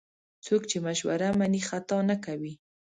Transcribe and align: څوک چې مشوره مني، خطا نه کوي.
څوک 0.45 0.61
چې 0.69 0.77
مشوره 0.85 1.29
مني، 1.39 1.61
خطا 1.69 1.97
نه 2.09 2.15
کوي. 2.25 2.53